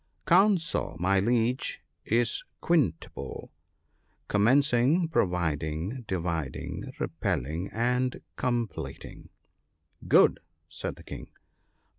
[0.25, 3.51] Counsel, my Liege, is quintuple,—
[4.29, 9.29] Commencing, pro viding, dividing, repelling, and completing/
[9.69, 10.39] * Good!'
[10.79, 11.29] said the King.